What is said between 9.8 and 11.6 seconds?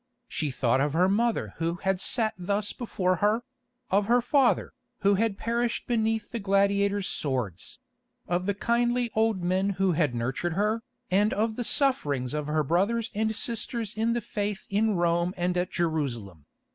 had nurtured her, and of